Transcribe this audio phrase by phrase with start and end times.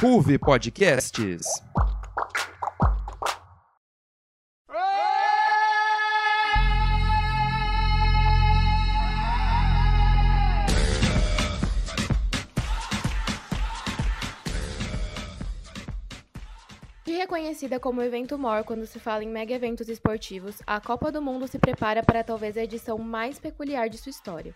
[0.00, 1.60] Ruve Podcasts.
[17.06, 21.48] Reconhecida como evento maior quando se fala em mega eventos esportivos, a Copa do Mundo
[21.48, 24.54] se prepara para talvez a edição mais peculiar de sua história.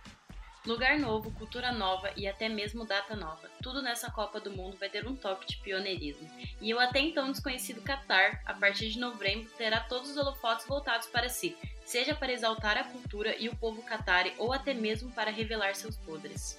[0.65, 3.51] Lugar novo, cultura nova e até mesmo data nova.
[3.61, 6.31] Tudo nessa Copa do Mundo vai ter um toque de pioneirismo.
[6.61, 11.09] E o até então desconhecido Qatar, a partir de novembro, terá todos os holofotes voltados
[11.09, 15.33] para si, seja para exaltar a cultura e o povo qatari ou até mesmo para
[15.33, 16.57] revelar seus podres.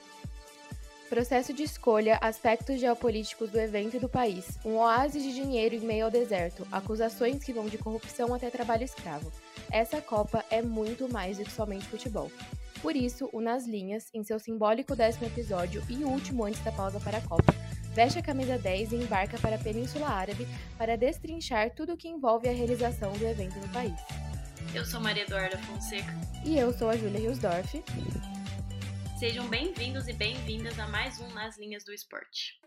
[1.08, 5.80] Processo de escolha, aspectos geopolíticos do evento e do país, um oásis de dinheiro em
[5.80, 9.32] meio ao deserto, acusações que vão de corrupção até trabalho escravo.
[9.72, 12.30] Essa Copa é muito mais do que somente futebol.
[12.84, 17.00] Por isso, o Nas Linhas, em seu simbólico décimo episódio e último antes da pausa
[17.00, 17.56] para a Copa,
[17.94, 20.46] veste a camisa 10 e embarca para a Península Árabe
[20.78, 23.96] para destrinchar tudo o que envolve a realização do evento no país.
[24.76, 26.14] Eu sou Maria Eduarda Fonseca.
[26.46, 27.82] E eu sou a Júlia Riosdorf.
[29.18, 32.63] Sejam bem-vindos e bem-vindas a mais um Nas Linhas do Esporte.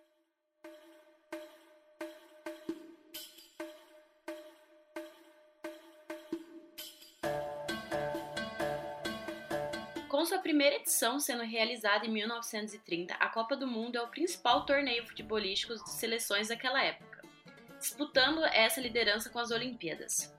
[10.26, 14.66] Com sua primeira edição sendo realizada em 1930, a Copa do Mundo é o principal
[14.66, 17.22] torneio futebolístico de seleções daquela época,
[17.78, 20.34] disputando essa liderança com as Olimpíadas.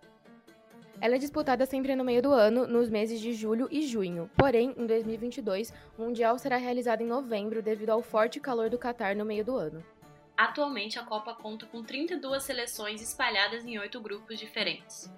[1.00, 4.30] Ela é disputada sempre no meio do ano, nos meses de julho e junho.
[4.36, 9.16] Porém, em 2022, o Mundial será realizado em novembro devido ao forte calor do Catar
[9.16, 9.82] no meio do ano.
[10.36, 15.10] Atualmente, a Copa conta com 32 seleções espalhadas em oito grupos diferentes.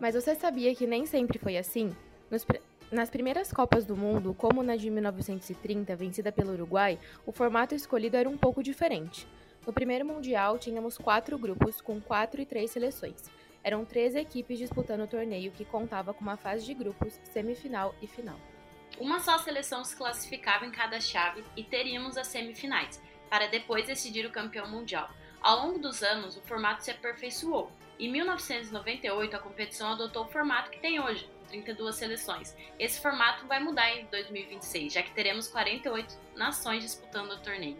[0.00, 1.94] Mas você sabia que nem sempre foi assim?
[2.28, 2.44] Nos,
[2.92, 8.18] nas primeiras Copas do Mundo, como na de 1930, vencida pelo Uruguai, o formato escolhido
[8.18, 9.26] era um pouco diferente.
[9.66, 13.30] No primeiro Mundial, tínhamos quatro grupos com quatro e três seleções.
[13.64, 18.06] Eram 13 equipes disputando o torneio que contava com uma fase de grupos, semifinal e
[18.06, 18.38] final.
[19.00, 23.00] Uma só seleção se classificava em cada chave e teríamos as semifinais,
[23.30, 25.08] para depois decidir o campeão mundial.
[25.40, 27.72] Ao longo dos anos, o formato se aperfeiçoou.
[27.98, 32.56] Em 1998, a competição adotou o formato que tem hoje, 32 seleções.
[32.78, 37.76] Esse formato vai mudar em 2026, já que teremos 48 nações disputando o torneio.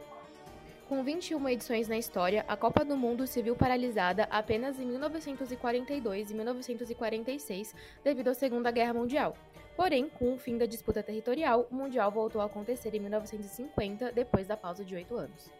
[0.88, 6.30] Com 21 edições na história, a Copa do Mundo se viu paralisada apenas em 1942
[6.30, 7.74] e 1946
[8.04, 9.34] devido à Segunda Guerra Mundial.
[9.74, 14.46] Porém, com o fim da disputa territorial, o Mundial voltou a acontecer em 1950, depois
[14.46, 15.50] da pausa de oito anos.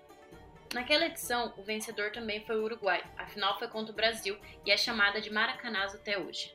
[0.74, 3.02] Naquela edição, o vencedor também foi o Uruguai.
[3.16, 4.36] A final foi contra o Brasil
[4.66, 6.54] e é chamada de Maracanãs até hoje.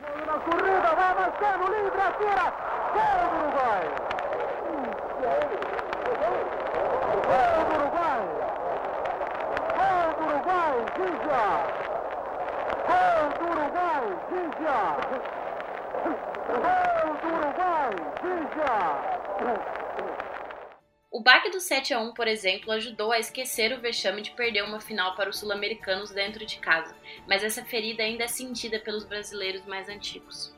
[0.00, 2.46] Una corrida, va Marcelo, livre, atira,
[2.94, 3.86] gol do Uruguai!
[7.28, 8.24] Gol do Uruguai!
[9.76, 11.44] Gol do Uruguai, Gígia!
[12.88, 14.80] Gol do Uruguai, Gígia!
[16.48, 17.92] Gol do Uruguai,
[18.22, 19.81] Gígia!
[21.12, 24.64] O baque do 7 a 1, por exemplo, ajudou a esquecer o vexame de perder
[24.64, 26.96] uma final para os sul-americanos dentro de casa,
[27.28, 30.54] mas essa ferida ainda é sentida pelos brasileiros mais antigos.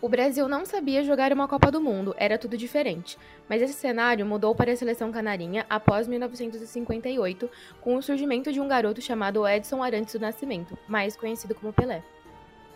[0.00, 3.18] O Brasil não sabia jogar uma Copa do Mundo, era tudo diferente.
[3.46, 7.50] Mas esse cenário mudou para a seleção canarinha após 1958,
[7.82, 12.02] com o surgimento de um garoto chamado Edson Arantes do Nascimento, mais conhecido como Pelé.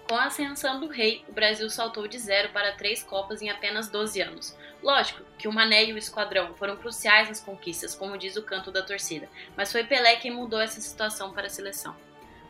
[0.08, 3.90] Com a ascensão do rei, o Brasil saltou de zero para três Copas em apenas
[3.90, 4.56] 12 anos.
[4.82, 8.72] Lógico que o Mané e o Esquadrão foram cruciais nas conquistas, como diz o canto
[8.72, 11.94] da torcida, mas foi Pelé quem mudou essa situação para a seleção.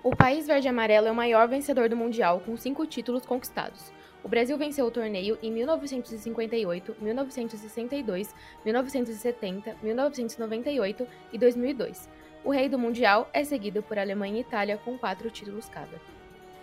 [0.04, 3.92] O país verde-amarelo é o maior vencedor do Mundial, com cinco títulos conquistados.
[4.22, 12.08] O Brasil venceu o torneio em 1958, 1962, 1970, 1998 e 2002.
[12.44, 16.17] O rei do Mundial é seguido por Alemanha e Itália, com quatro títulos cada.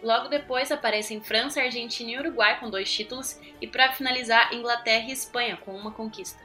[0.06, 5.12] Logo depois aparecem França, Argentina e Uruguai com dois títulos e para finalizar Inglaterra e
[5.12, 6.40] Espanha com uma conquista.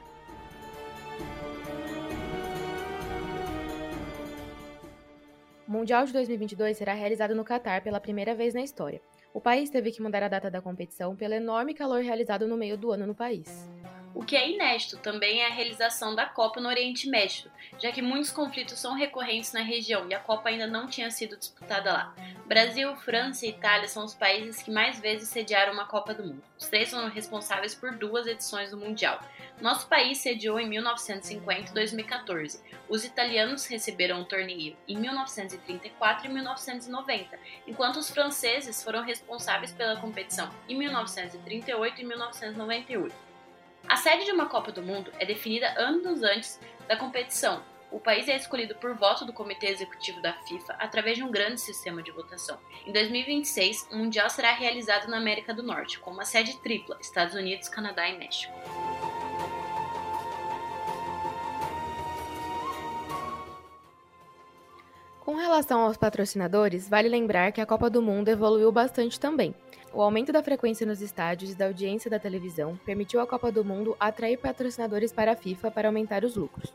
[5.67, 8.99] O Mundial de 2022 será realizado no Catar pela primeira vez na história.
[9.31, 12.75] O país teve que mudar a data da competição pelo enorme calor realizado no meio
[12.75, 13.69] do ano no país.
[14.13, 17.49] O que é inédito também é a realização da Copa no Oriente Médio,
[17.79, 21.37] já que muitos conflitos são recorrentes na região e a Copa ainda não tinha sido
[21.37, 22.15] disputada lá.
[22.45, 26.43] Brasil, França e Itália são os países que mais vezes sediaram uma Copa do Mundo.
[26.59, 29.19] Os três são responsáveis por duas edições do Mundial.
[29.61, 32.61] Nosso país sediou em 1950 e 2014.
[32.89, 39.95] Os italianos receberam o torneio em 1934 e 1990, enquanto os franceses foram responsáveis pela
[40.01, 43.30] competição em 1938 e 1998.
[43.91, 46.57] A sede de uma Copa do Mundo é definida anos antes
[46.87, 47.61] da competição,
[47.91, 51.59] o país é escolhido por voto do Comitê Executivo da FIFA através de um grande
[51.59, 52.57] sistema de votação.
[52.87, 57.35] Em 2026, o Mundial será realizado na América do Norte, com uma sede tripla: Estados
[57.35, 58.53] Unidos, Canadá e México.
[65.19, 69.53] Com relação aos patrocinadores, vale lembrar que a Copa do Mundo evoluiu bastante também.
[69.93, 73.65] O aumento da frequência nos estádios e da audiência da televisão permitiu à Copa do
[73.65, 76.73] Mundo atrair patrocinadores para a FIFA para aumentar os lucros.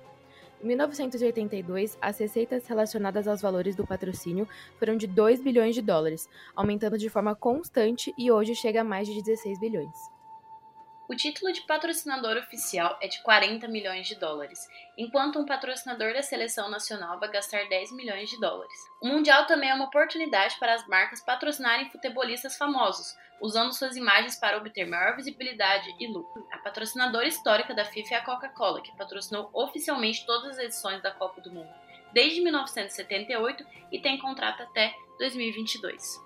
[0.62, 4.46] Em 1982, as receitas relacionadas aos valores do patrocínio
[4.78, 9.08] foram de 2 bilhões de dólares, aumentando de forma constante e hoje chega a mais
[9.08, 10.15] de 16 bilhões.
[11.08, 14.68] O título de patrocinador oficial é de 40 milhões de dólares,
[14.98, 18.76] enquanto um patrocinador da seleção nacional vai gastar 10 milhões de dólares.
[19.00, 24.34] O Mundial também é uma oportunidade para as marcas patrocinarem futebolistas famosos, usando suas imagens
[24.34, 26.44] para obter maior visibilidade e lucro.
[26.50, 31.12] A patrocinadora histórica da FIFA é a Coca-Cola, que patrocinou oficialmente todas as edições da
[31.12, 31.86] Copa do Mundo
[32.16, 33.62] desde 1978
[33.92, 36.25] e tem contrato até 2022.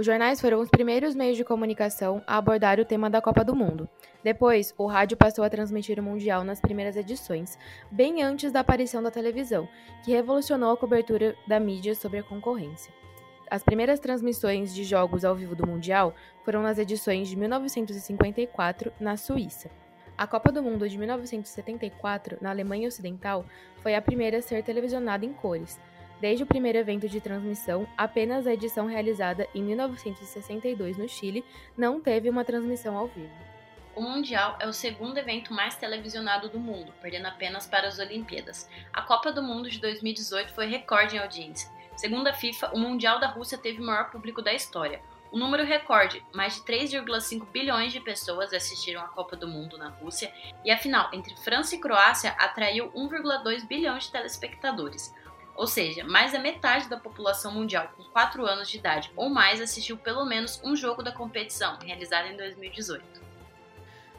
[0.00, 3.54] Os jornais foram os primeiros meios de comunicação a abordar o tema da Copa do
[3.54, 3.86] Mundo.
[4.24, 7.58] Depois, o rádio passou a transmitir o Mundial nas primeiras edições,
[7.90, 9.68] bem antes da aparição da televisão,
[10.02, 12.90] que revolucionou a cobertura da mídia sobre a concorrência.
[13.50, 16.14] As primeiras transmissões de jogos ao vivo do Mundial
[16.46, 19.70] foram nas edições de 1954, na Suíça.
[20.16, 23.44] A Copa do Mundo de 1974, na Alemanha Ocidental,
[23.82, 25.78] foi a primeira a ser televisionada em cores,
[26.20, 31.42] Desde o primeiro evento de transmissão, apenas a edição realizada em 1962 no Chile
[31.76, 33.32] não teve uma transmissão ao vivo.
[33.96, 38.68] O Mundial é o segundo evento mais televisionado do mundo, perdendo apenas para as Olimpíadas.
[38.92, 41.70] A Copa do Mundo de 2018 foi recorde em audiência.
[41.96, 45.00] Segundo a FIFA, o Mundial da Rússia teve o maior público da história.
[45.32, 49.88] O número recorde, mais de 3,5 bilhões de pessoas assistiram à Copa do Mundo na
[49.88, 50.32] Rússia,
[50.64, 55.14] e a final entre França e Croácia atraiu 1,2 bilhão de telespectadores.
[55.56, 59.60] Ou seja, mais da metade da população mundial com 4 anos de idade ou mais
[59.60, 63.20] assistiu pelo menos um jogo da competição, realizada em 2018.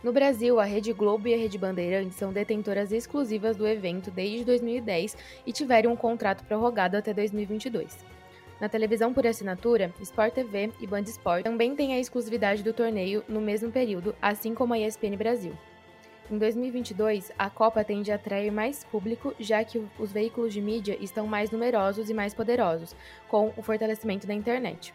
[0.03, 4.43] No Brasil, a Rede Globo e a Rede Bandeirantes são detentoras exclusivas do evento desde
[4.43, 8.03] 2010 e tiveram um contrato prorrogado até 2022.
[8.59, 13.23] Na televisão por assinatura, Sport TV e Band Sport também têm a exclusividade do torneio
[13.27, 15.57] no mesmo período, assim como a ESPN Brasil.
[16.29, 20.97] Em 2022, a Copa tende a atrair mais público, já que os veículos de mídia
[21.01, 22.95] estão mais numerosos e mais poderosos,
[23.27, 24.93] com o fortalecimento da internet.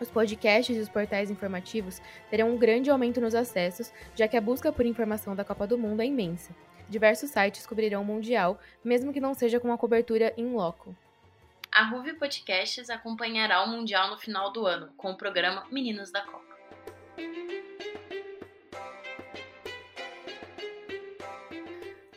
[0.00, 4.40] Os podcasts e os portais informativos terão um grande aumento nos acessos, já que a
[4.40, 6.54] busca por informação da Copa do Mundo é imensa.
[6.88, 10.94] Diversos sites cobrirão o Mundial, mesmo que não seja com a cobertura em loco.
[11.72, 16.20] A Ruve Podcasts acompanhará o Mundial no final do ano, com o programa Meninos da
[16.20, 16.54] Copa.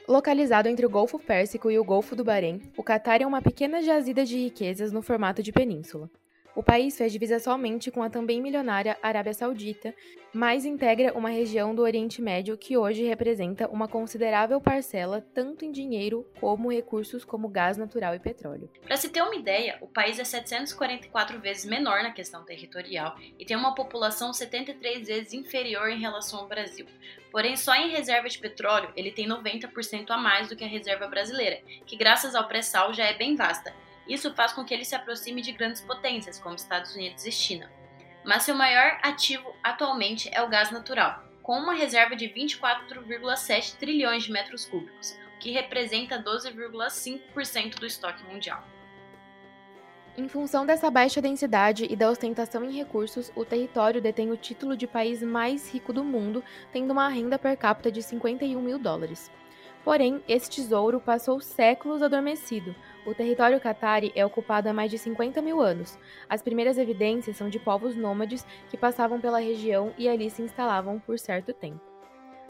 [0.08, 3.82] Localizado entre o Golfo Pérsico e o Golfo do Bahrein, o Catar é uma pequena
[3.82, 6.10] jazida de riquezas no formato de península.
[6.58, 9.94] O país fez divisa somente com a também milionária Arábia Saudita,
[10.34, 15.72] mas integra uma região do Oriente Médio que hoje representa uma considerável parcela tanto em
[15.72, 18.72] dinheiro como recursos como gás natural e petróleo.
[18.82, 23.46] Para se ter uma ideia, o país é 744 vezes menor na questão territorial e
[23.46, 26.88] tem uma população 73 vezes inferior em relação ao Brasil.
[27.32, 31.06] Porém, só em reserva de petróleo ele tem 90% a mais do que a reserva
[31.06, 33.72] brasileira, que graças ao pré-sal já é bem vasta
[34.08, 37.72] isso faz com que ele se aproxime de grandes potências, como Estados Unidos e China.
[38.24, 44.24] Mas seu maior ativo atualmente é o gás natural, com uma reserva de 24,7 trilhões
[44.24, 48.64] de metros cúbicos, o que representa 12,5% do estoque mundial.
[50.18, 54.76] Em função dessa baixa densidade e da ostentação em recursos, o território detém o título
[54.76, 59.32] de país mais rico do mundo, tendo uma renda per capita de 51 mil dólares.
[59.84, 62.76] Porém, esse tesouro passou séculos adormecido.
[63.08, 65.98] O território catari é ocupado há mais de 50 mil anos.
[66.28, 71.00] As primeiras evidências são de povos nômades que passavam pela região e ali se instalavam
[71.00, 71.80] por certo tempo.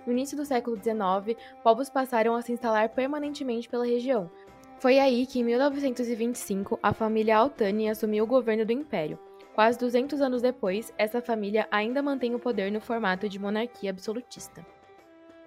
[0.03, 4.31] No início do século XIX, povos passaram a se instalar permanentemente pela região.
[4.79, 9.19] Foi aí que, em 1925, a família Altani assumiu o governo do império.
[9.53, 14.65] Quase 200 anos depois, essa família ainda mantém o poder no formato de monarquia absolutista.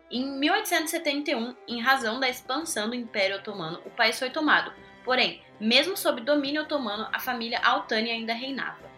[0.09, 4.73] Em 1871, em razão da expansão do Império Otomano, o país foi tomado.
[5.11, 8.89] Porém, mesmo sob domínio otomano, a família Altani ainda reinava.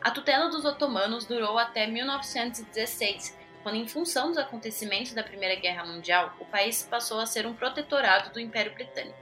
[0.00, 5.84] A tutela dos otomanos durou até 1916, quando, em função dos acontecimentos da Primeira Guerra
[5.84, 9.18] Mundial, o país passou a ser um protetorado do Império Britânico.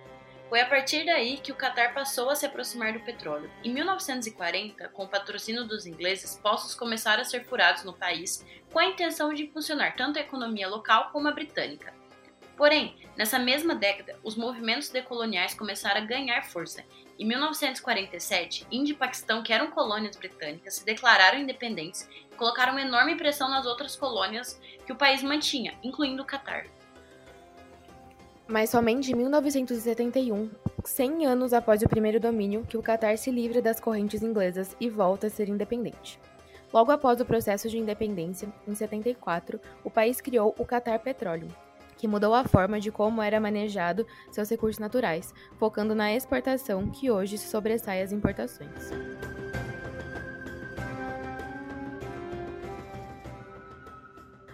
[0.48, 3.50] Foi a partir daí que o Catar passou a se aproximar do petróleo.
[3.64, 8.78] Em 1940, com o patrocínio dos ingleses, poços começaram a ser furados no país com
[8.78, 11.95] a intenção de impulsionar tanto a economia local como a britânica.
[12.56, 16.84] Porém, Nessa mesma década, os movimentos decoloniais começaram a ganhar força.
[17.18, 22.82] Em 1947, Índia e Paquistão, que eram colônias britânicas, se declararam independentes e colocaram uma
[22.82, 26.66] enorme pressão nas outras colônias que o país mantinha, incluindo o Catar.
[28.46, 30.50] Mas somente em 1971,
[30.84, 34.90] 100 anos após o primeiro domínio, que o Catar se livra das correntes inglesas e
[34.90, 36.20] volta a ser independente.
[36.70, 41.48] Logo após o processo de independência, em 74, o país criou o Qatar Petroleum,
[41.96, 47.10] que mudou a forma de como era manejado seus recursos naturais, focando na exportação que
[47.10, 48.90] hoje se sobressai às importações.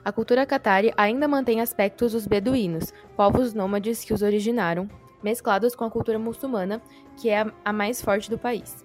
[0.05, 4.89] A cultura catari ainda mantém aspectos dos beduínos, povos nômades que os originaram,
[5.23, 6.83] mesclados com a cultura muçulmana,
[7.17, 8.85] que é a mais forte do país.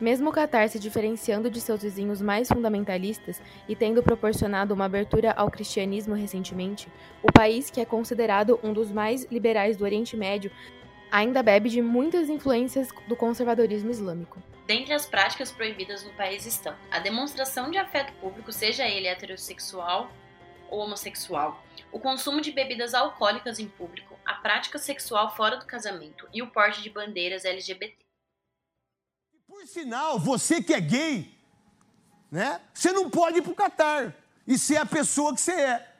[0.00, 5.32] Mesmo o Catar se diferenciando de seus vizinhos mais fundamentalistas e tendo proporcionado uma abertura
[5.32, 6.88] ao cristianismo recentemente,
[7.20, 10.52] o país, que é considerado um dos mais liberais do Oriente Médio,
[11.10, 14.40] ainda bebe de muitas influências do conservadorismo islâmico.
[14.68, 20.12] Dentre as práticas proibidas no país estão a demonstração de afeto público, seja ele heterossexual
[20.70, 26.28] ou homossexual, o consumo de bebidas alcoólicas em público, a prática sexual fora do casamento
[26.32, 28.07] e o porte de bandeiras LGBT.
[29.58, 31.36] Por sinal, você que é gay,
[32.30, 32.60] né?
[32.72, 34.14] Você não pode ir pro Catar
[34.46, 35.94] e ser a pessoa que você é,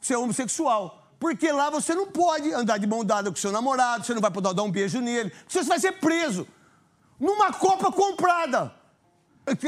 [0.00, 1.10] ser homossexual.
[1.18, 4.30] Porque lá você não pode andar de mão dada com seu namorado, você não vai
[4.30, 6.46] poder dar um beijo nele, você vai ser preso
[7.18, 8.72] numa Copa comprada.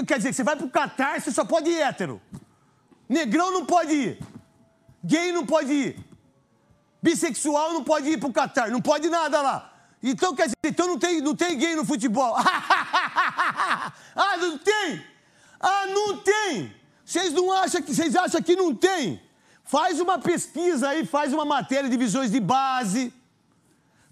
[0.06, 2.22] Quer dizer, você vai pro Catar, você só pode ir hétero.
[3.08, 4.18] Negrão não pode ir.
[5.02, 6.06] Gay não pode ir.
[7.02, 9.72] Bissexual não pode ir pro Catar, não pode nada lá.
[10.00, 12.36] Então, quer dizer, então não tem, não tem gay no futebol.
[14.16, 15.04] ah, não tem?
[15.60, 16.74] Ah, não tem!
[17.04, 19.20] Vocês não acham que vocês acham que não tem?
[19.64, 23.12] Faz uma pesquisa aí, faz uma matéria de visões de base.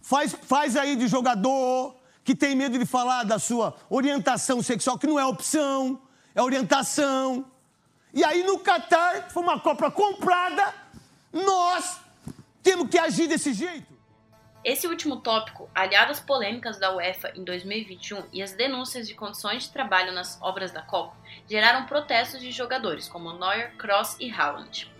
[0.00, 5.06] Faz, faz aí de jogador que tem medo de falar da sua orientação sexual, que
[5.06, 6.00] não é opção,
[6.34, 7.44] é orientação.
[8.12, 10.74] E aí no Catar, foi uma Copa comprada,
[11.32, 11.98] nós
[12.62, 13.89] temos que agir desse jeito.
[14.62, 19.62] Esse último tópico, aliado às polêmicas da UEFA em 2021 e às denúncias de condições
[19.62, 21.16] de trabalho nas obras da Copa,
[21.48, 24.92] geraram protestos de jogadores como Neuer, Kroos e Haaland.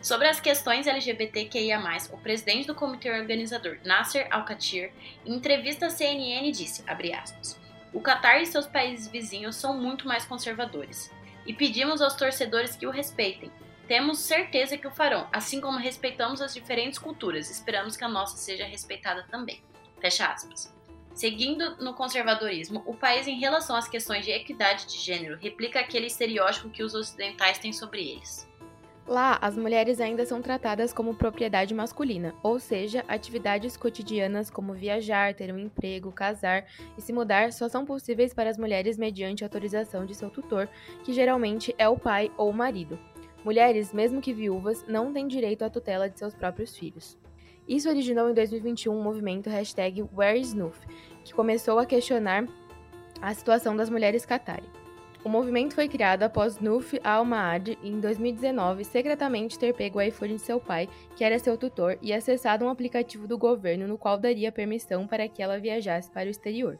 [0.00, 1.78] Sobre as questões LGBTQIA+,
[2.12, 4.90] o presidente do comitê organizador, Nasser Al-Khatir,
[5.26, 7.60] em entrevista à CNN disse, aspas,
[7.92, 11.12] o Qatar e seus países vizinhos são muito mais conservadores,
[11.44, 13.52] e pedimos aos torcedores que o respeitem,
[13.88, 18.36] temos certeza que o farão, assim como respeitamos as diferentes culturas, esperamos que a nossa
[18.36, 19.62] seja respeitada também.
[19.98, 20.72] Fecha aspas.
[21.14, 26.06] Seguindo no conservadorismo, o país, em relação às questões de equidade de gênero, replica aquele
[26.06, 28.46] estereótipo que os ocidentais têm sobre eles.
[29.06, 35.32] Lá, as mulheres ainda são tratadas como propriedade masculina, ou seja, atividades cotidianas como viajar,
[35.32, 36.66] ter um emprego, casar
[36.96, 40.68] e se mudar só são possíveis para as mulheres mediante autorização de seu tutor,
[41.02, 42.98] que geralmente é o pai ou o marido.
[43.44, 47.16] Mulheres, mesmo que viúvas, não têm direito à tutela de seus próprios filhos.
[47.68, 50.04] Isso originou em 2021 um movimento hashtag
[51.24, 52.46] que começou a questionar
[53.20, 54.68] a situação das mulheres Qatari.
[55.24, 60.40] O movimento foi criado após Nuf al-Maad, em 2019, secretamente ter pego o iPhone de
[60.40, 64.52] seu pai, que era seu tutor, e acessado um aplicativo do governo no qual daria
[64.52, 66.78] permissão para que ela viajasse para o exterior.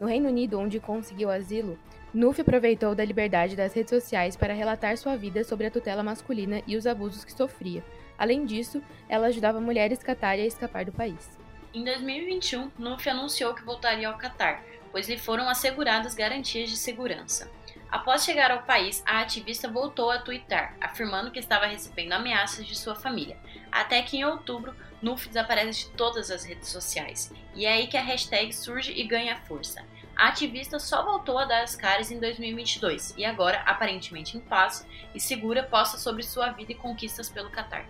[0.00, 1.76] No Reino Unido, onde conseguiu asilo,
[2.14, 6.62] Nuff aproveitou da liberdade das redes sociais para relatar sua vida sobre a tutela masculina
[6.64, 7.84] e os abusos que sofria.
[8.16, 11.36] Além disso, ela ajudava mulheres Qatar a escapar do país.
[11.74, 17.50] Em 2021, Nuff anunciou que voltaria ao Qatar, pois lhe foram asseguradas garantias de segurança.
[17.90, 22.76] Após chegar ao país, a ativista voltou a twittar, afirmando que estava recebendo ameaças de
[22.76, 23.36] sua família,
[23.72, 27.32] até que em outubro, Nuff desaparece de todas as redes sociais.
[27.56, 29.84] E é aí que a hashtag surge e ganha força.
[30.16, 34.86] A ativista só voltou a dar as caras em 2022 e agora, aparentemente em paz
[35.12, 37.88] e segura, posta sobre sua vida e conquistas pelo Catar.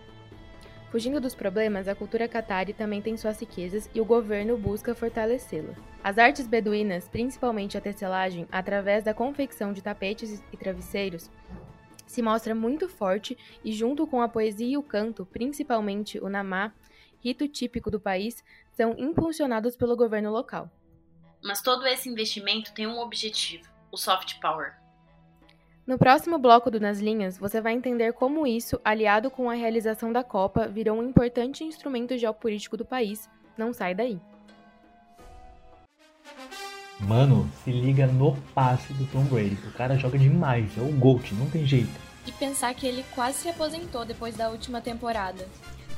[0.90, 5.74] Fugindo dos problemas, a cultura catari também tem suas riquezas e o governo busca fortalecê-la.
[6.02, 11.28] As artes beduínas, principalmente a tecelagem, através da confecção de tapetes e travesseiros,
[12.06, 16.72] se mostra muito forte e, junto com a poesia e o canto, principalmente o namá,
[17.18, 20.70] rito típico do país, são impulsionados pelo governo local.
[21.44, 24.72] Mas todo esse investimento tem um objetivo: o soft power.
[25.86, 30.10] No próximo bloco do Nas Linhas, você vai entender como isso, aliado com a realização
[30.10, 33.28] da Copa, virou um importante instrumento geopolítico do país.
[33.58, 34.18] Não sai daí.
[37.00, 39.58] Mano, se liga no passe do Tom Brady.
[39.66, 41.92] O cara joga demais, é o GOAT, não tem jeito.
[42.26, 45.46] E pensar que ele quase se aposentou depois da última temporada.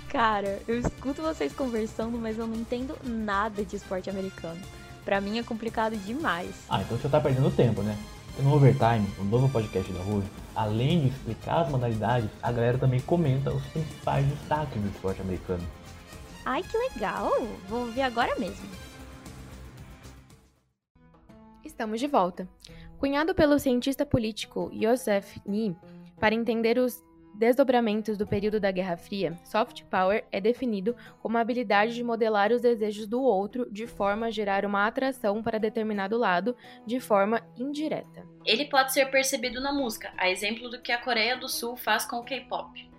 [0.08, 4.60] Cara, eu escuto vocês conversando, mas eu não entendo nada de esporte americano.
[5.06, 6.66] Pra mim é complicado demais.
[6.68, 7.96] Ah, então você tá perdendo tempo, né?
[8.40, 12.98] No Overtime, o novo podcast da Rui, além de explicar as modalidades, a galera também
[12.98, 15.62] comenta os principais destaques do esporte americano.
[16.44, 17.30] Ai, que legal!
[17.68, 18.68] Vou ouvir agora mesmo.
[21.64, 22.48] Estamos de volta.
[22.98, 25.76] Cunhado pelo cientista político Joseph Nye
[26.18, 27.00] para entender os
[27.36, 32.50] desdobramentos do período da Guerra Fria, soft power é definido como a habilidade de modelar
[32.50, 37.42] os desejos do outro de forma a gerar uma atração para determinado lado de forma
[37.56, 38.26] indireta.
[38.44, 42.04] Ele pode ser percebido na música, a exemplo do que a Coreia do Sul faz
[42.04, 42.95] com o K-pop.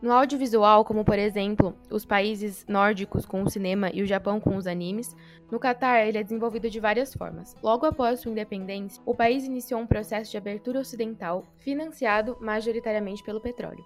[0.00, 4.56] No audiovisual, como por exemplo os países nórdicos com o cinema e o Japão com
[4.56, 5.16] os animes,
[5.50, 7.56] no Catar ele é desenvolvido de várias formas.
[7.60, 13.40] Logo após sua independência, o país iniciou um processo de abertura ocidental financiado majoritariamente pelo
[13.40, 13.84] petróleo.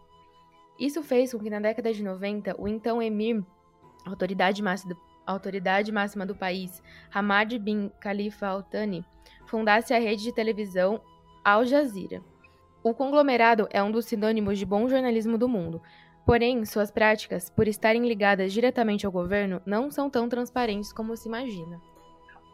[0.79, 3.43] Isso fez com que na década de 90 o então emir,
[4.05, 9.03] autoridade máxima do, autoridade máxima do país, Hamad bin Khalifa Al Thani,
[9.47, 11.01] fundasse a rede de televisão
[11.43, 12.23] Al Jazeera.
[12.83, 15.81] O conglomerado é um dos sinônimos de bom jornalismo do mundo,
[16.25, 21.27] Porém, suas práticas, por estarem ligadas diretamente ao governo, não são tão transparentes como se
[21.27, 21.81] imagina.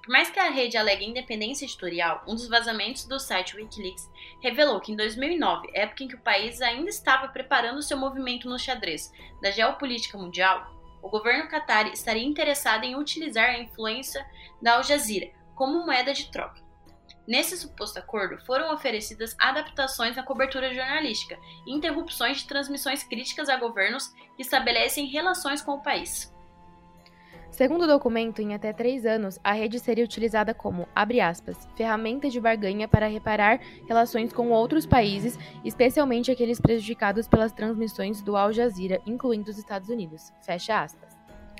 [0.02, 4.08] Por mais que a rede alegue independência editorial, um dos vazamentos do site Wikileaks
[4.40, 8.58] revelou que em 2009, época em que o país ainda estava preparando seu movimento no
[8.58, 14.26] xadrez da geopolítica mundial, o governo Qatari estaria interessado em utilizar a influência
[14.62, 16.67] da Al Jazeera como moeda de troca.
[17.28, 23.56] Nesse suposto acordo, foram oferecidas adaptações na cobertura jornalística e interrupções de transmissões críticas a
[23.58, 26.32] governos que estabelecem relações com o país.
[27.50, 32.30] Segundo o documento, em até três anos, a rede seria utilizada como, abre aspas, ferramenta
[32.30, 38.54] de barganha para reparar relações com outros países, especialmente aqueles prejudicados pelas transmissões do Al
[38.54, 40.32] Jazeera, incluindo os Estados Unidos.
[40.40, 41.07] Fecha aspas.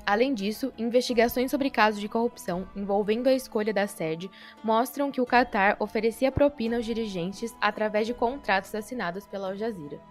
[0.09, 4.27] Além disso, investigações sobre casos de corrupção envolvendo a escolha da sede
[4.63, 10.01] mostram que o Qatar oferecia propina aos dirigentes através de contratos assinados pela Al Jazeera.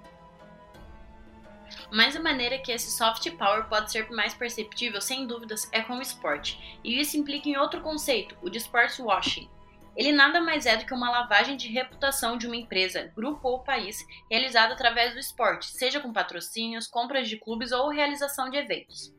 [1.90, 5.94] Mas a maneira que esse soft power pode ser mais perceptível, sem dúvidas, é com
[5.94, 6.78] o esporte.
[6.84, 9.50] E isso implica em outro conceito, o de sports washing.
[9.96, 13.64] Ele nada mais é do que uma lavagem de reputação de uma empresa, grupo ou
[13.64, 19.17] país, realizada através do esporte, seja com patrocínios, compras de clubes ou realização de eventos.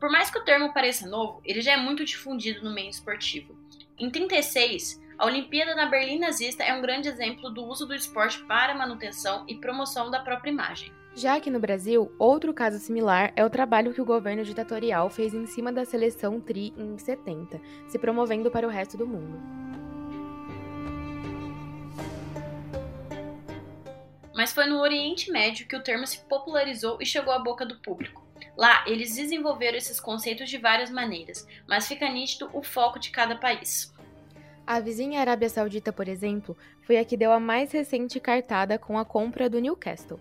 [0.00, 3.54] Por mais que o termo pareça novo, ele já é muito difundido no meio esportivo.
[3.98, 8.42] Em 36, a Olimpíada na Berlim nazista é um grande exemplo do uso do esporte
[8.44, 10.90] para manutenção e promoção da própria imagem.
[11.14, 15.34] Já aqui no Brasil, outro caso similar é o trabalho que o governo ditatorial fez
[15.34, 19.38] em cima da seleção Tri em 70, se promovendo para o resto do mundo.
[24.34, 27.76] Mas foi no Oriente Médio que o termo se popularizou e chegou à boca do
[27.80, 28.29] público.
[28.60, 33.34] Lá, eles desenvolveram esses conceitos de várias maneiras, mas fica nítido o foco de cada
[33.34, 33.90] país.
[34.66, 38.98] A vizinha Arábia Saudita, por exemplo, foi a que deu a mais recente cartada com
[38.98, 40.20] a compra do Newcastle.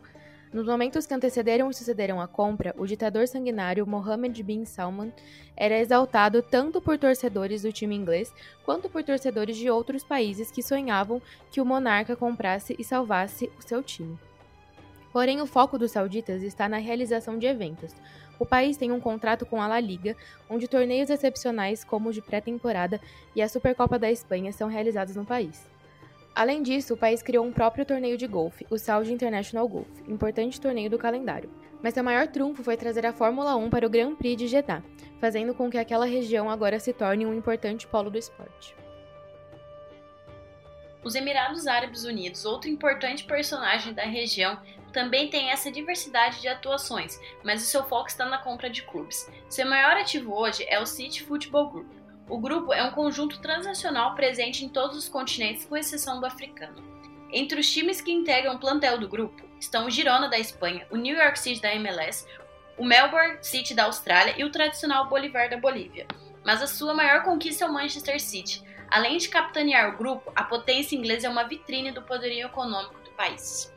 [0.53, 5.11] Nos momentos que antecederam e sucederam a compra, o ditador sanguinário Mohammed bin Salman
[5.53, 10.63] era exaltado tanto por torcedores do time inglês quanto por torcedores de outros países que
[10.63, 11.21] sonhavam
[11.51, 14.17] que o monarca comprasse e salvasse o seu time.
[15.11, 17.93] Porém, o foco dos sauditas está na realização de eventos.
[18.39, 20.15] O país tem um contrato com a La Liga,
[20.49, 23.01] onde torneios excepcionais como o de pré-temporada
[23.35, 25.69] e a Supercopa da Espanha são realizados no país.
[26.33, 30.61] Além disso, o país criou um próprio torneio de golfe, o Saudi International Golf, importante
[30.61, 31.49] torneio do calendário.
[31.83, 34.81] Mas seu maior trunfo foi trazer a Fórmula 1 para o Grand Prix de Jeddah,
[35.19, 38.73] fazendo com que aquela região agora se torne um importante polo do esporte.
[41.03, 44.59] Os Emirados Árabes Unidos, outro importante personagem da região,
[44.91, 49.29] também tem essa diversidade de atuações, mas o seu foco está na compra de clubes.
[49.49, 51.91] Seu maior ativo hoje é o City Football Group.
[52.27, 56.83] O grupo é um conjunto transnacional presente em todos os continentes, com exceção do africano.
[57.31, 60.95] Entre os times que integram o plantel do grupo estão o Girona da Espanha, o
[60.95, 62.25] New York City da MLS,
[62.77, 66.07] o Melbourne City da Austrália e o tradicional Bolivar da Bolívia.
[66.45, 68.63] Mas a sua maior conquista é o Manchester City.
[68.89, 73.11] Além de capitanear o grupo, a potência inglesa é uma vitrine do poderio econômico do
[73.11, 73.71] país.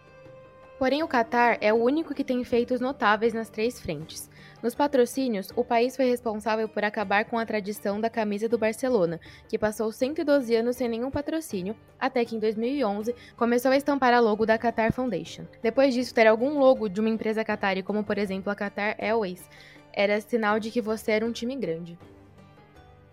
[0.82, 4.28] Porém, o Catar é o único que tem feitos notáveis nas três frentes.
[4.60, 9.20] Nos patrocínios, o país foi responsável por acabar com a tradição da camisa do Barcelona,
[9.48, 14.18] que passou 112 anos sem nenhum patrocínio, até que em 2011 começou a estampar a
[14.18, 15.44] logo da Qatar Foundation.
[15.62, 19.48] Depois disso, ter algum logo de uma empresa qatari, como por exemplo a Qatar Airways,
[19.92, 21.96] era sinal de que você era um time grande.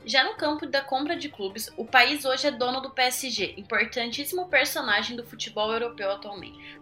[0.05, 4.47] Já no campo da compra de clubes, o país hoje é dono do PSG, importantíssimo
[4.47, 6.78] personagem do futebol europeu atualmente.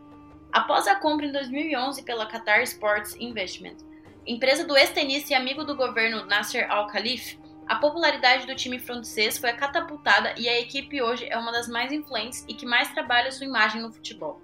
[0.58, 3.76] Após a compra em 2011 pela Qatar Sports Investment,
[4.26, 9.54] empresa do ex-tenista e amigo do governo Nasser Al-Khelaifi, a popularidade do time francês foi
[9.54, 13.46] catapultada e a equipe hoje é uma das mais influentes e que mais trabalha sua
[13.46, 14.42] imagem no futebol.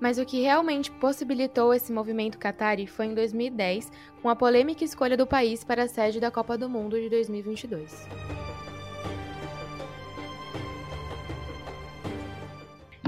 [0.00, 3.92] Mas o que realmente possibilitou esse movimento Qatari foi em 2010,
[4.22, 8.08] com a polêmica escolha do país para a sede da Copa do Mundo de 2022.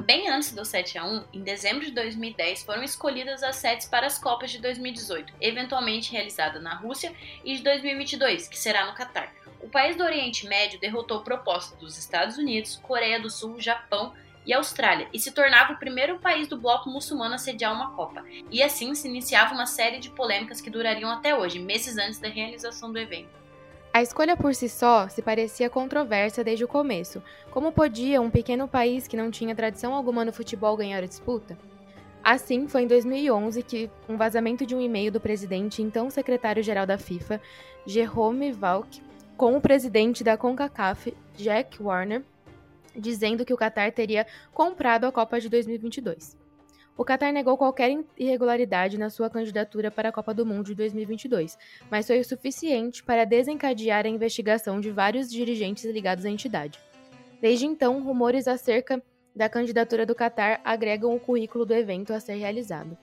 [0.08, 4.06] Bem antes do 7 a 1, em dezembro de 2010, foram escolhidas as sedes para
[4.06, 7.12] as Copas de 2018, eventualmente realizada na Rússia,
[7.44, 9.30] e de 2022, que será no Catar.
[9.60, 14.14] O país do Oriente Médio derrotou propostas dos Estados Unidos, Coreia do Sul, Japão
[14.46, 18.24] e Austrália, e se tornava o primeiro país do bloco muçulmano a sediar uma Copa.
[18.50, 22.30] E assim se iniciava uma série de polêmicas que durariam até hoje, meses antes da
[22.30, 23.47] realização do evento.
[23.92, 27.22] A escolha por si só se parecia controversa desde o começo.
[27.50, 31.58] Como podia um pequeno país que não tinha tradição alguma no futebol ganhar a disputa?
[32.22, 36.98] Assim, foi em 2011 que um vazamento de um e-mail do presidente então secretário-geral da
[36.98, 37.40] FIFA,
[37.86, 39.02] Jerome Valk,
[39.36, 42.22] com o presidente da CONCACAF, Jack Warner,
[42.94, 46.37] dizendo que o Qatar teria comprado a Copa de 2022.
[46.98, 51.56] O Qatar negou qualquer irregularidade na sua candidatura para a Copa do Mundo de 2022,
[51.88, 56.80] mas foi o suficiente para desencadear a investigação de vários dirigentes ligados à entidade.
[57.40, 59.00] Desde então, rumores acerca
[59.32, 62.98] da candidatura do Qatar agregam o currículo do evento a ser realizado.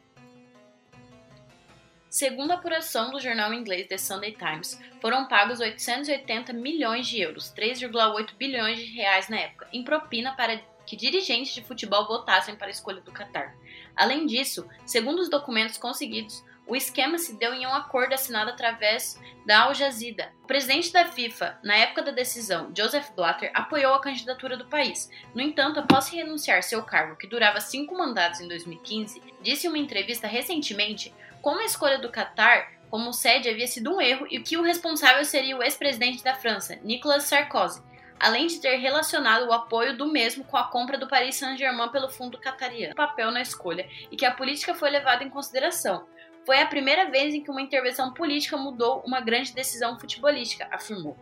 [2.10, 7.54] Segundo a apuração do jornal inglês The Sunday Times, foram pagos 880 milhões de euros,
[7.58, 12.68] 3,8 bilhões de reais na época, em propina para que dirigentes de futebol votassem para
[12.68, 13.56] a escolha do Qatar.
[13.96, 19.20] Além disso, segundo os documentos conseguidos, o esquema se deu em um acordo assinado através
[19.46, 20.34] da Al Jazeera.
[20.44, 25.10] O presidente da FIFA, na época da decisão, Joseph Blatter, apoiou a candidatura do país.
[25.36, 29.78] No entanto, após renunciar seu cargo, que durava cinco mandatos em 2015, disse em uma
[29.78, 34.58] entrevista recentemente como a escolha do Qatar como sede havia sido um erro e que
[34.58, 37.82] o responsável seria o ex-presidente da França, Nicolas Sarkozy,
[38.20, 42.10] além de ter relacionado o apoio do mesmo com a compra do Paris Saint-Germain pelo
[42.10, 42.96] fundo catariano.
[42.96, 46.06] Papel na escolha e que a política foi levada em consideração.
[46.46, 51.18] Foi a primeira vez em que uma intervenção política mudou uma grande decisão futebolística, afirmou.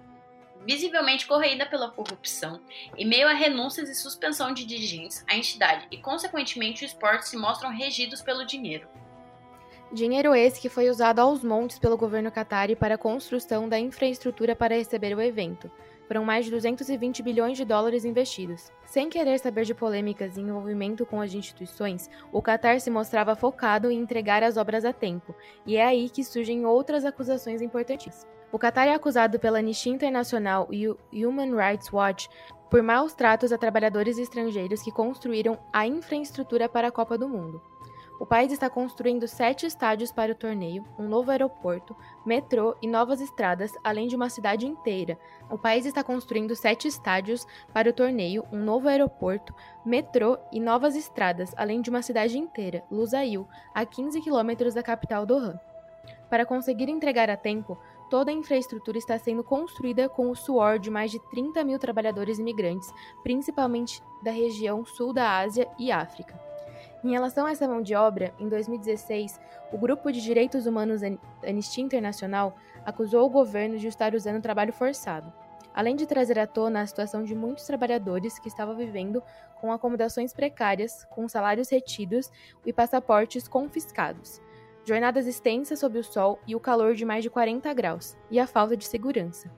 [0.65, 2.61] Visivelmente corroída pela corrupção,
[2.97, 7.35] em meio a renúncias e suspensão de dirigentes, a entidade e, consequentemente, o esporte se
[7.35, 8.87] mostram regidos pelo dinheiro.
[9.91, 14.55] Dinheiro esse que foi usado aos montes pelo governo Qatari para a construção da infraestrutura
[14.55, 15.69] para receber o evento,
[16.07, 18.71] foram mais de 220 bilhões de dólares investidos.
[18.85, 23.89] Sem querer saber de polêmicas e envolvimento com as instituições, o Qatar se mostrava focado
[23.89, 25.35] em entregar as obras a tempo,
[25.65, 28.27] e é aí que surgem outras acusações importantes.
[28.51, 32.29] O Qatar é acusado pela Anistia Internacional e o Human Rights Watch
[32.69, 37.61] por maus tratos a trabalhadores estrangeiros que construíram a infraestrutura para a Copa do Mundo.
[38.23, 41.93] O país está construindo sete estádios para o torneio, um novo aeroporto,
[42.25, 45.19] metrô e novas estradas, além de uma cidade inteira.
[45.51, 49.53] O país está construindo sete estádios para o torneio, um novo aeroporto,
[49.85, 55.25] metrô e novas estradas, além de uma cidade inteira, Lusail, a 15 quilômetros da capital
[55.25, 55.59] Doha.
[56.29, 57.77] Para conseguir entregar a tempo,
[58.09, 62.39] toda a infraestrutura está sendo construída com o suor de mais de 30 mil trabalhadores
[62.39, 62.89] imigrantes,
[63.21, 66.52] principalmente da região sul da Ásia e África.
[67.03, 69.37] Em relação a essa mão de obra, em 2016,
[69.73, 71.01] o Grupo de Direitos Humanos
[71.45, 75.31] Anistia Internacional acusou o governo de estar usando trabalho forçado,
[75.73, 79.21] além de trazer à tona a situação de muitos trabalhadores que estavam vivendo
[79.59, 82.31] com acomodações precárias, com salários retidos
[82.65, 84.41] e passaportes confiscados,
[84.85, 88.47] jornadas extensas sob o sol e o calor de mais de 40 graus, e a
[88.47, 89.51] falta de segurança.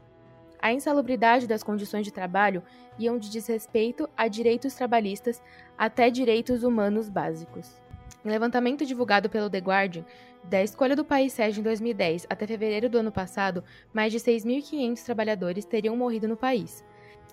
[0.66, 2.64] A insalubridade das condições de trabalho
[2.98, 5.40] iam de desrespeito a direitos trabalhistas
[5.78, 7.80] até direitos humanos básicos.
[8.26, 10.04] Em levantamento divulgado pelo The Guardian,
[10.44, 15.06] da escolha do país sede em 2010 até fevereiro do ano passado, mais de 6.500
[15.06, 16.84] trabalhadores teriam morrido no país.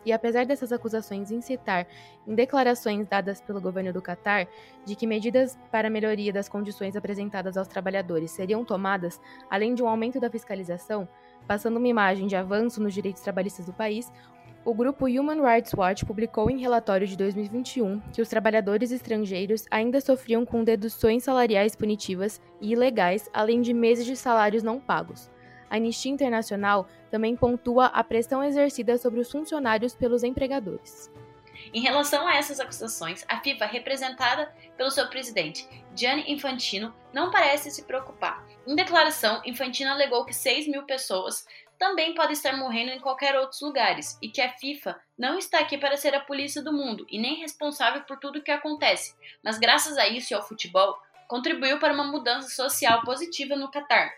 [0.04, 1.86] E apesar dessas acusações incitar
[2.26, 4.46] em declarações dadas pelo governo do Catar
[4.84, 9.18] de que medidas para melhoria das condições apresentadas aos trabalhadores seriam tomadas,
[9.48, 11.08] além de um aumento da fiscalização,
[11.46, 14.10] passando uma imagem de avanço nos direitos trabalhistas do país,
[14.64, 20.00] o grupo Human Rights Watch publicou em relatório de 2021 que os trabalhadores estrangeiros ainda
[20.00, 25.28] sofriam com deduções salariais punitivas e ilegais, além de meses de salários não pagos.
[25.68, 31.10] A Anistia Internacional também pontua a pressão exercida sobre os funcionários pelos empregadores.
[31.74, 37.70] Em relação a essas acusações, a FIFA, representada pelo seu presidente, Gianni Infantino, não parece
[37.70, 38.46] se preocupar.
[38.66, 41.46] Em declaração, Infantino alegou que 6 mil pessoas
[41.78, 45.76] também podem estar morrendo em qualquer outros lugares e que a FIFA não está aqui
[45.76, 49.58] para ser a polícia do mundo e nem responsável por tudo o que acontece, mas
[49.58, 50.96] graças a isso e ao futebol,
[51.26, 54.12] contribuiu para uma mudança social positiva no Catar.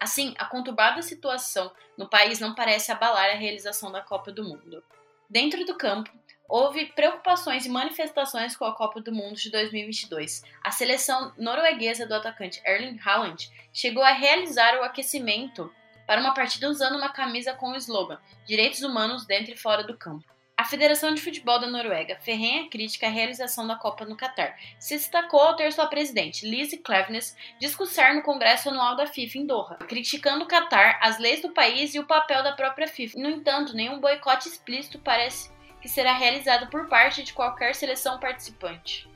[0.00, 4.82] Assim, a conturbada situação no país não parece abalar a realização da Copa do Mundo.
[5.30, 6.10] Dentro do campo,
[6.48, 10.42] houve preocupações e manifestações com a Copa do Mundo de 2022.
[10.60, 15.72] A seleção norueguesa do atacante Erling Haaland chegou a realizar o aquecimento
[16.04, 19.96] para uma partida usando uma camisa com o slogan Direitos Humanos dentro e fora do
[19.96, 20.26] campo.
[20.60, 24.58] A Federação de Futebol da Noruega ferrenha crítica à realização da Copa no Catar.
[24.78, 29.46] Se destacou ao ter sua presidente, Lizzie Cleveness, discursar no Congresso Anual da FIFA em
[29.46, 33.18] Doha, criticando o Catar, as leis do país e o papel da própria FIFA.
[33.20, 39.09] No entanto, nenhum boicote explícito parece que será realizado por parte de qualquer seleção participante.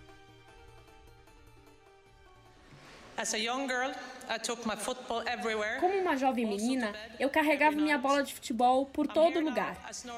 [5.80, 9.76] Como uma jovem menina, eu carregava minha bola de futebol por todo lugar,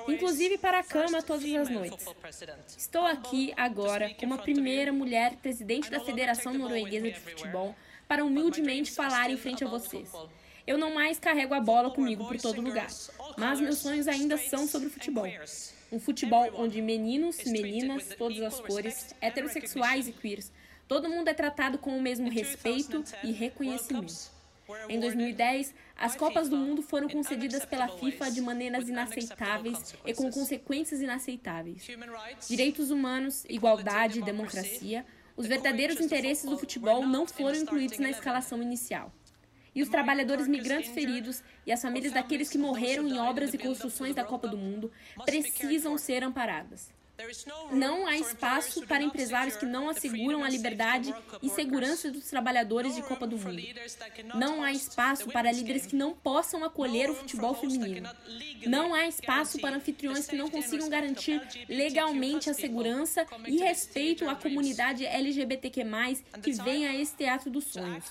[0.08, 2.06] inclusive para a cama todas as noites.
[2.76, 7.74] Estou aqui agora como a primeira mulher presidente da Federação Norueguesa de Futebol
[8.08, 10.10] para humildemente falar em frente a vocês.
[10.66, 12.88] Eu não mais carrego a bola comigo por todo lugar,
[13.36, 15.26] mas meus sonhos ainda são sobre futebol.
[15.92, 20.50] Um futebol onde meninos, meninas, todas as cores, heterossexuais e queers,
[20.88, 24.36] todo mundo é tratado com o mesmo respeito e reconhecimento.
[24.88, 30.30] Em 2010, as Copas do Mundo foram concedidas pela FIFA de maneiras inaceitáveis e com
[30.30, 31.86] consequências inaceitáveis.
[32.48, 38.60] Direitos humanos, igualdade e democracia, os verdadeiros interesses do futebol não foram incluídos na escalação
[38.62, 39.12] inicial
[39.76, 44.14] e os trabalhadores migrantes feridos e as famílias daqueles que morreram em obras e construções
[44.14, 44.90] da Copa do Mundo
[45.26, 46.90] precisam ser amparadas.
[47.72, 53.02] Não há espaço para empresários que não asseguram a liberdade e segurança dos trabalhadores de
[53.02, 53.62] Copa do Mundo.
[54.34, 58.08] Não há espaço para líderes que não possam acolher o futebol feminino.
[58.66, 64.34] Não há espaço para anfitriões que não consigam garantir legalmente a segurança e respeito à
[64.34, 65.84] comunidade LGBTQ+,
[66.42, 68.04] que vem a esse teatro dos sonhos.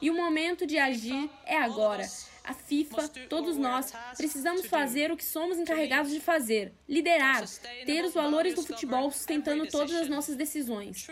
[0.00, 2.04] E o momento de agir é agora
[2.44, 7.42] a FIFA, todos nós, precisamos fazer o que somos encarregados de fazer: liderar,
[7.86, 11.06] ter os valores do futebol sustentando todas as nossas decisões,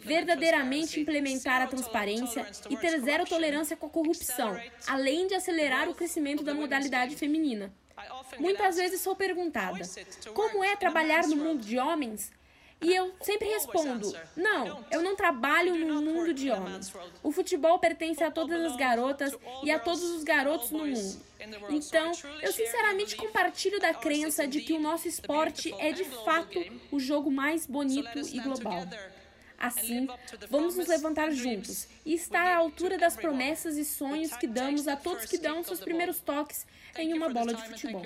[0.00, 5.94] verdadeiramente implementar a transparência e ter zero tolerância com a corrupção, além de acelerar o
[5.94, 7.70] crescimento da modalidade feminina.
[8.38, 9.82] Muitas vezes sou perguntada:
[10.32, 12.32] como é trabalhar no mundo de homens?
[12.80, 16.92] E eu sempre respondo: não, eu não trabalho no mundo de homens.
[17.22, 21.28] O futebol pertence a todas as garotas e a todos os garotos no mundo.
[21.70, 22.12] Então,
[22.42, 26.58] eu sinceramente compartilho da crença de que o nosso esporte é de fato
[26.90, 28.86] o jogo mais bonito e global.
[29.58, 30.06] Assim,
[30.48, 34.94] vamos nos levantar juntos e estar à altura das promessas e sonhos que damos a
[34.94, 36.64] todos que dão seus primeiros toques
[36.96, 38.02] em uma bola de futebol.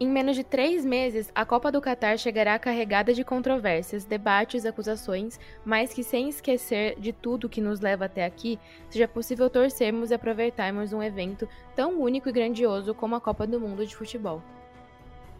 [0.00, 5.40] Em menos de três meses, a Copa do Catar chegará carregada de controvérsias, debates, acusações,
[5.64, 10.14] mas que sem esquecer de tudo que nos leva até aqui, seja possível torcermos e
[10.14, 14.40] aproveitarmos um evento tão único e grandioso como a Copa do Mundo de Futebol.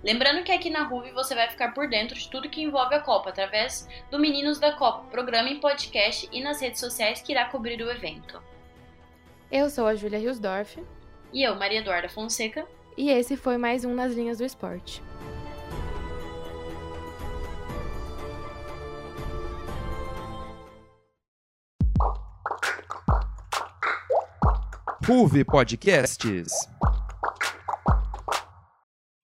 [0.03, 3.01] Lembrando que aqui na RUV você vai ficar por dentro de tudo que envolve a
[3.01, 7.45] Copa através do Meninos da Copa, programa em podcast e nas redes sociais que irá
[7.45, 8.43] cobrir o evento.
[9.53, 10.83] Eu sou a Júlia Hilsdorf.
[11.33, 12.67] E eu, Maria Eduarda Fonseca.
[12.99, 15.01] E esse foi mais um Nas Linhas do Esporte.
[25.07, 26.53] RUV Podcasts.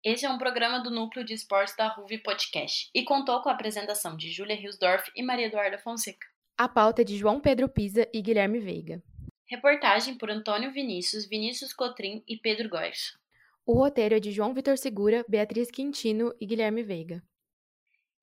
[0.04, 3.54] Este é um programa do Núcleo de Esportes da RUV Podcast e contou com a
[3.54, 6.28] apresentação de Júlia Hilsdorf e Maria Eduarda Fonseca.
[6.56, 9.02] A pauta é de João Pedro Pisa e Guilherme Veiga.
[9.50, 13.25] Reportagem por Antônio Vinícius, Vinícius Cotrim e Pedro Góes.
[13.68, 17.24] O roteiro é de João Vitor Segura, Beatriz Quintino e Guilherme Veiga.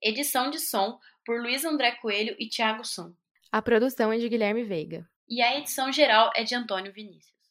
[0.01, 3.13] Edição de som por Luiz André Coelho e Thiago Som.
[3.51, 5.05] A produção é de Guilherme Veiga.
[5.29, 7.42] E a edição geral é de Antônio Vinícius.